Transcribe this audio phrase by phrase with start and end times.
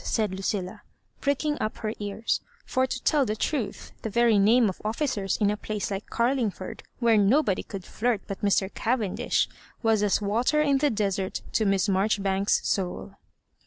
[0.03, 0.81] said Lucilla,
[1.19, 5.39] pricking up her ear9 *for to tell the tmth, the very name of offi cers
[5.39, 8.73] in a place like Garlingford, where nobody could flirt but Mr.
[8.73, 9.47] Cavendish,
[9.83, 13.13] was as wa^r in the desert to Miss Marjbribanks's soul.